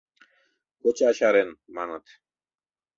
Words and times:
—Коча 0.81 1.09
чарен, 1.17 1.49
маныт. 1.75 2.05